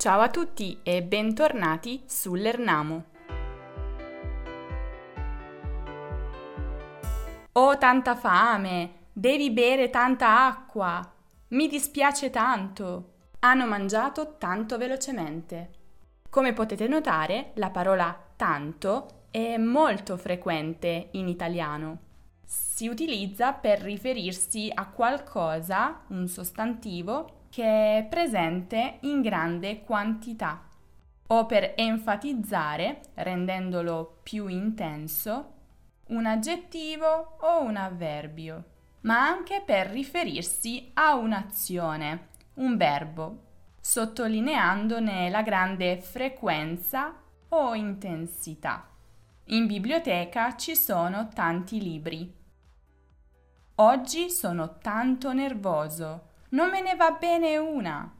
[0.00, 3.04] Ciao a tutti e bentornati sull'Ernamo.
[7.52, 11.06] Ho tanta fame, devi bere tanta acqua.
[11.48, 13.10] Mi dispiace tanto.
[13.40, 15.70] Hanno mangiato tanto velocemente.
[16.30, 21.98] Come potete notare, la parola tanto è molto frequente in italiano.
[22.42, 30.66] Si utilizza per riferirsi a qualcosa, un sostantivo, che è presente in grande quantità
[31.26, 35.54] o per enfatizzare, rendendolo più intenso,
[36.08, 38.64] un aggettivo o un avverbio,
[39.02, 43.42] ma anche per riferirsi a un'azione, un verbo,
[43.80, 47.14] sottolineandone la grande frequenza
[47.48, 48.88] o intensità.
[49.46, 52.32] In biblioteca ci sono tanti libri.
[53.76, 58.12] Oggi sono tanto nervoso non me ne va bene una.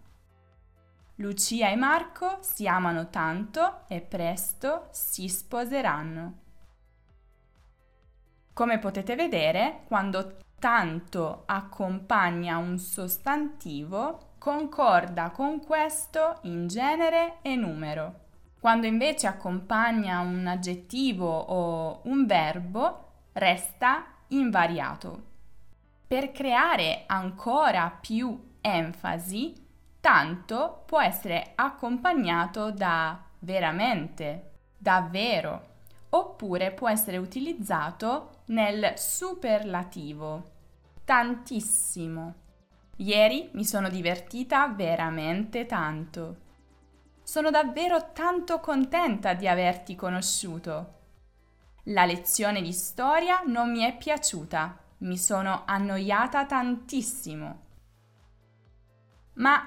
[1.17, 6.39] Lucia e Marco si amano tanto e presto si sposeranno.
[8.53, 18.29] Come potete vedere, quando tanto accompagna un sostantivo, concorda con questo in genere e numero.
[18.61, 25.30] Quando invece accompagna un aggettivo o un verbo, resta invariato.
[26.11, 29.55] Per creare ancora più enfasi,
[30.01, 35.69] tanto può essere accompagnato da veramente, davvero,
[36.09, 40.51] oppure può essere utilizzato nel superlativo,
[41.05, 42.35] tantissimo.
[42.97, 46.39] Ieri mi sono divertita veramente tanto.
[47.23, 50.95] Sono davvero tanto contenta di averti conosciuto.
[51.85, 57.61] La lezione di storia non mi è piaciuta mi sono annoiata tantissimo.
[59.35, 59.65] Ma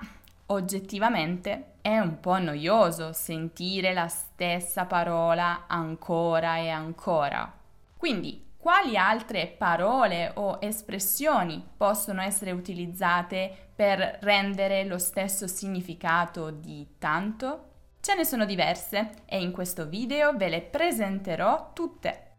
[0.48, 7.52] oggettivamente è un po' noioso sentire la stessa parola ancora e ancora.
[7.98, 16.96] Quindi, quali altre parole o espressioni possono essere utilizzate per rendere lo stesso significato di
[16.98, 17.72] tanto?
[18.00, 22.33] Ce ne sono diverse e in questo video ve le presenterò tutte.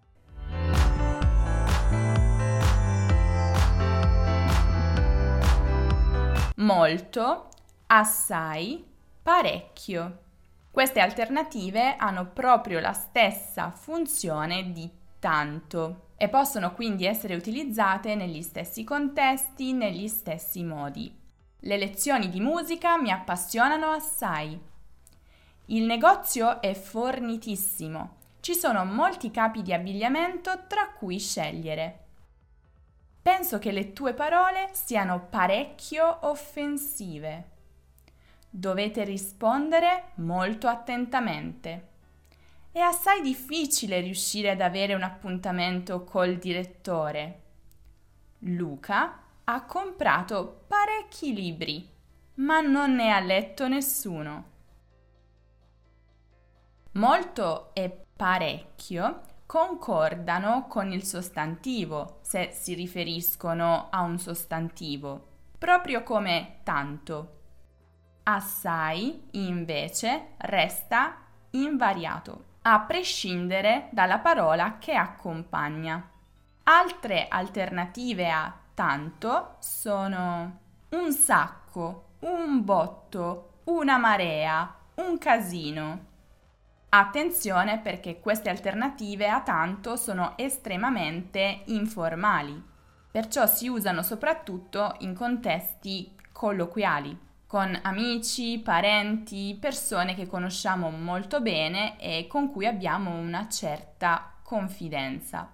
[6.56, 7.48] Molto,
[7.86, 8.84] assai,
[9.22, 10.18] parecchio.
[10.70, 18.42] Queste alternative hanno proprio la stessa funzione di tanto e possono quindi essere utilizzate negli
[18.42, 21.16] stessi contesti, negli stessi modi.
[21.60, 24.58] Le lezioni di musica mi appassionano assai.
[25.66, 28.16] Il negozio è fornitissimo.
[28.40, 32.03] Ci sono molti capi di abbigliamento tra cui scegliere.
[33.24, 37.52] Penso che le tue parole siano parecchio offensive.
[38.50, 41.88] Dovete rispondere molto attentamente.
[42.70, 47.40] È assai difficile riuscire ad avere un appuntamento col direttore.
[48.40, 51.88] Luca ha comprato parecchi libri,
[52.34, 54.50] ma non ne ha letto nessuno.
[56.92, 59.22] Molto e parecchio
[59.54, 67.36] concordano con il sostantivo se si riferiscono a un sostantivo, proprio come tanto.
[68.24, 71.18] Assai, invece, resta
[71.50, 76.04] invariato, a prescindere dalla parola che accompagna.
[76.64, 86.06] Altre alternative a tanto sono un sacco, un botto, una marea, un casino.
[86.96, 92.62] Attenzione perché queste alternative a tanto sono estremamente informali,
[93.10, 97.18] perciò si usano soprattutto in contesti colloquiali,
[97.48, 105.50] con amici, parenti, persone che conosciamo molto bene e con cui abbiamo una certa confidenza.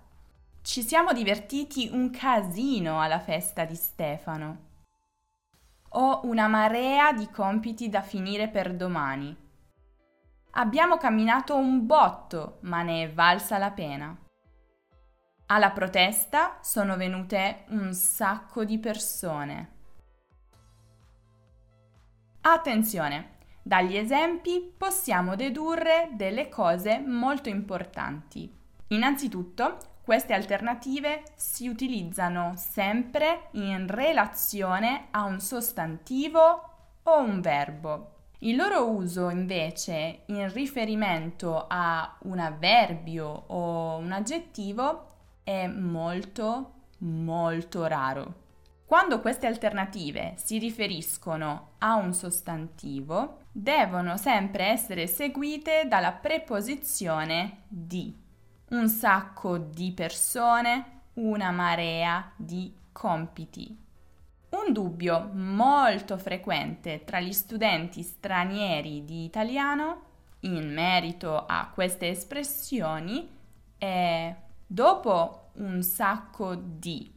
[0.60, 4.58] Ci siamo divertiti un casino alla festa di Stefano.
[5.92, 9.39] Ho una marea di compiti da finire per domani
[10.52, 14.16] Abbiamo camminato un botto, ma ne è valsa la pena.
[15.46, 19.78] Alla protesta sono venute un sacco di persone.
[22.42, 28.52] Attenzione, dagli esempi possiamo dedurre delle cose molto importanti.
[28.88, 38.19] Innanzitutto, queste alternative si utilizzano sempre in relazione a un sostantivo o un verbo.
[38.42, 45.08] Il loro uso invece in riferimento a un avverbio o un aggettivo
[45.44, 48.34] è molto molto raro.
[48.86, 58.16] Quando queste alternative si riferiscono a un sostantivo, devono sempre essere seguite dalla preposizione di.
[58.70, 63.88] Un sacco di persone, una marea di compiti.
[64.70, 70.02] Un dubbio molto frequente tra gli studenti stranieri di italiano
[70.42, 73.28] in merito a queste espressioni
[73.76, 74.32] è
[74.64, 77.12] dopo un sacco di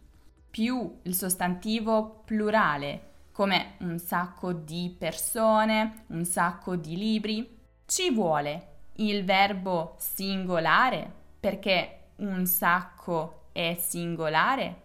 [0.49, 7.55] più il sostantivo plurale come un sacco di persone, un sacco di libri,
[7.85, 11.07] ci vuole il verbo singolare
[11.39, 14.82] perché un sacco è singolare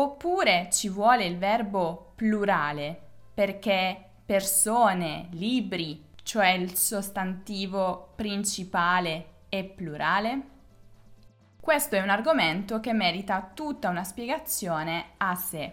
[0.00, 10.42] oppure ci vuole il verbo plurale perché persone, libri, cioè il sostantivo principale è plurale?
[11.60, 15.72] Questo è un argomento che merita tutta una spiegazione a sé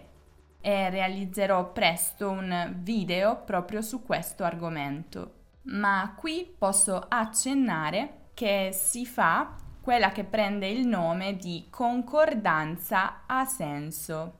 [0.60, 5.34] e realizzerò presto un video proprio su questo argomento.
[5.62, 9.54] Ma qui posso accennare che si fa
[9.86, 14.38] quella che prende il nome di concordanza a senso.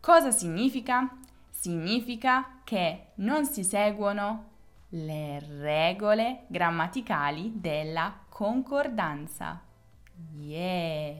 [0.00, 1.14] Cosa significa?
[1.50, 4.44] Significa che non si seguono
[4.88, 9.60] le regole grammaticali della concordanza.
[10.38, 11.16] Yeah!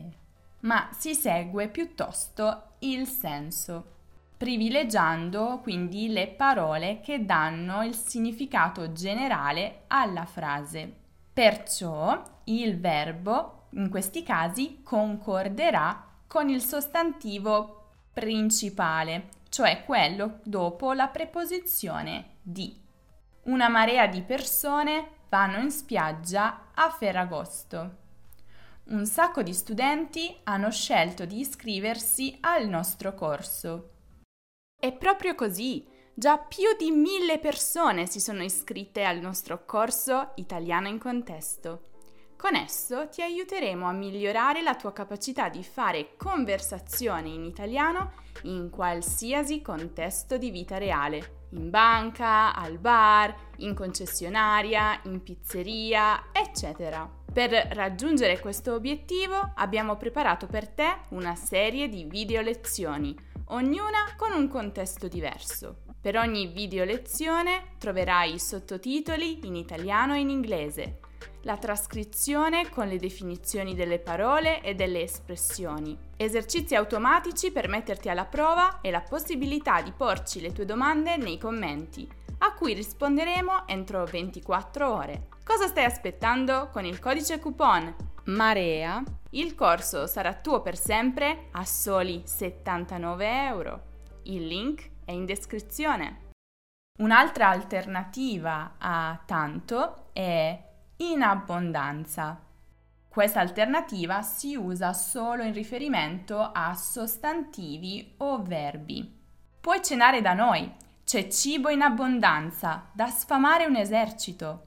[0.61, 3.97] Ma si segue piuttosto il senso,
[4.39, 10.91] privilegiando quindi le parole che danno il significato generale alla frase.
[11.35, 21.09] Perciò il verbo, in questi casi, concorderà con il sostantivo principale, cioè quello dopo la
[21.09, 22.75] preposizione di.
[23.45, 28.05] Una marea di persone vanno in spiaggia a Ferragosto.
[28.87, 33.91] Un sacco di studenti hanno scelto di iscriversi al nostro corso.
[34.79, 35.87] È proprio così.
[36.15, 41.96] Già più di mille persone si sono iscritte al nostro corso Italiano in contesto.
[42.37, 48.13] Con esso ti aiuteremo a migliorare la tua capacità di fare conversazione in italiano
[48.43, 57.09] in qualsiasi contesto di vita reale in banca, al bar, in concessionaria, in pizzeria, eccetera.
[57.33, 63.17] Per raggiungere questo obiettivo abbiamo preparato per te una serie di video lezioni,
[63.47, 65.85] ognuna con un contesto diverso.
[66.01, 71.01] Per ogni video lezione troverai sottotitoli in italiano e in inglese,
[71.43, 78.25] la trascrizione con le definizioni delle parole e delle espressioni, esercizi automatici per metterti alla
[78.25, 82.09] prova e la possibilità di porci le tue domande nei commenti,
[82.39, 85.29] a cui risponderemo entro 24 ore.
[85.45, 86.69] Cosa stai aspettando?
[86.73, 87.95] Con il codice coupon
[88.25, 93.83] MAREA il corso sarà tuo per sempre a soli 79 euro.
[94.25, 96.25] Il link è in descrizione.
[96.99, 100.59] Un'altra alternativa a tanto è
[100.99, 102.41] in abbondanza.
[103.09, 109.15] Questa alternativa si usa solo in riferimento a sostantivi o verbi.
[109.61, 110.73] Puoi cenare da noi,
[111.05, 114.65] c'è cibo in abbondanza, da sfamare un esercito.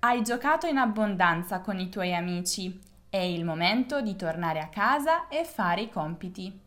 [0.00, 5.28] Hai giocato in abbondanza con i tuoi amici, è il momento di tornare a casa
[5.28, 6.60] e fare i compiti.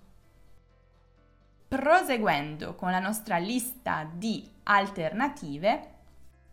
[1.67, 5.94] Proseguendo con la nostra lista di alternative,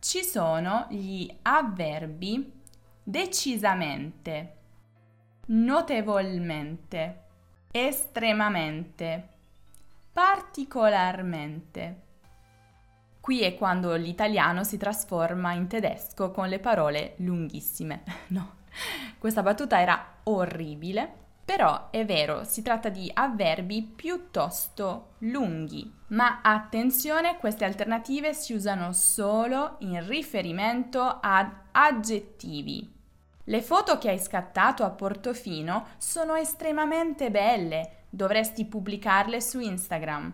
[0.02, 2.60] ci sono gli avverbi
[3.04, 4.56] decisamente,
[5.46, 7.22] notevolmente,
[7.70, 9.28] estremamente,
[10.12, 12.00] particolarmente.
[13.20, 18.02] Qui è quando l'italiano si trasforma in tedesco con le parole lunghissime.
[18.32, 18.56] No,
[19.18, 21.21] questa battuta era orribile
[21.52, 28.94] però è vero, si tratta di avverbi piuttosto lunghi, ma attenzione, queste alternative si usano
[28.94, 32.90] solo in riferimento ad aggettivi.
[33.44, 40.32] Le foto che hai scattato a Portofino sono estremamente belle, dovresti pubblicarle su Instagram.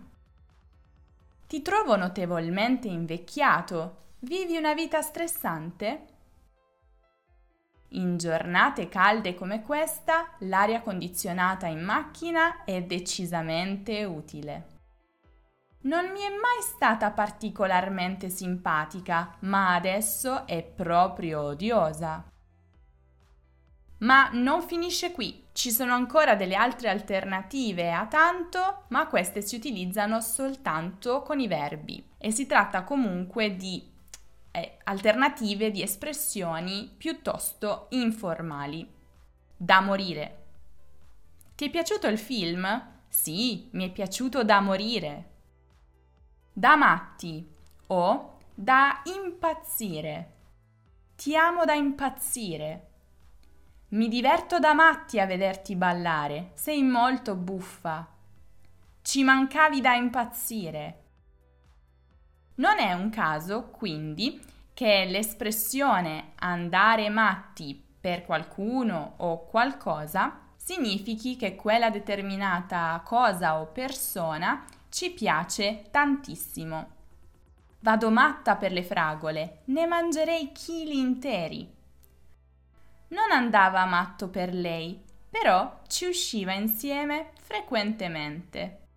[1.49, 3.97] Ti trovo notevolmente invecchiato.
[4.21, 6.05] Vivi una vita stressante?
[7.93, 14.77] In giornate calde come questa, l'aria condizionata in macchina è decisamente utile.
[15.83, 22.25] Non mi è mai stata particolarmente simpatica, ma adesso è proprio odiosa.
[24.01, 29.57] Ma non finisce qui, ci sono ancora delle altre alternative a tanto, ma queste si
[29.57, 33.97] utilizzano soltanto con i verbi e si tratta comunque di
[34.61, 38.87] eh, alternative di espressioni piuttosto informali.
[39.57, 40.45] Da morire.
[41.55, 42.67] Ti è piaciuto il film?
[43.09, 45.31] Sì, mi è piaciuto da morire.
[46.53, 47.47] Da matti
[47.89, 50.33] o da impazzire.
[51.17, 52.87] Ti amo da impazzire.
[53.89, 58.07] Mi diverto da matti a vederti ballare, sei molto buffa.
[59.01, 61.05] Ci mancavi da impazzire.
[62.59, 64.41] Non è un caso, quindi,
[64.75, 74.65] che l'espressione andare matti per qualcuno o qualcosa significhi che quella determinata cosa o persona
[74.89, 76.97] ci piace tantissimo.
[77.81, 81.73] Vado matta per le fragole, ne mangerei chili interi.
[83.09, 85.01] Non andava matto per lei,
[85.31, 88.88] però ci usciva insieme frequentemente.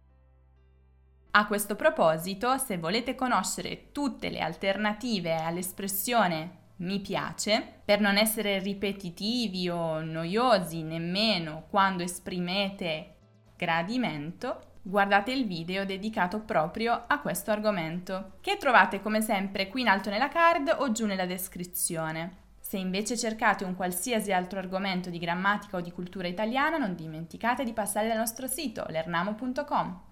[1.34, 8.60] A questo proposito, se volete conoscere tutte le alternative all'espressione mi piace, per non essere
[8.60, 13.16] ripetitivi o noiosi nemmeno quando esprimete
[13.56, 19.88] gradimento, guardate il video dedicato proprio a questo argomento, che trovate come sempre qui in
[19.88, 22.40] alto nella card o giù nella descrizione.
[22.60, 27.64] Se invece cercate un qualsiasi altro argomento di grammatica o di cultura italiana, non dimenticate
[27.64, 30.11] di passare dal nostro sito lernamo.com.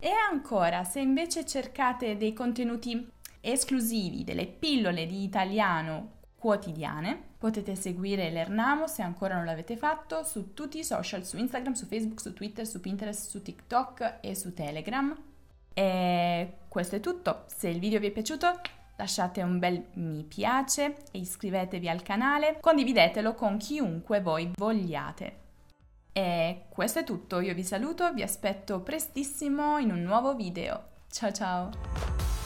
[0.00, 3.06] E ancora, se invece cercate dei contenuti
[3.40, 10.54] esclusivi, delle pillole di italiano quotidiane, potete seguire l'Ernamo se ancora non l'avete fatto su
[10.54, 14.54] tutti i social, su Instagram, su Facebook, su Twitter, su Pinterest, su TikTok e su
[14.54, 15.14] Telegram.
[15.74, 17.44] E questo è tutto.
[17.46, 18.60] Se il video vi è piaciuto
[18.96, 25.39] lasciate un bel mi piace e iscrivetevi al canale, condividetelo con chiunque voi vogliate.
[26.12, 30.88] E questo è tutto, io vi saluto, vi aspetto prestissimo in un nuovo video.
[31.10, 32.39] Ciao ciao!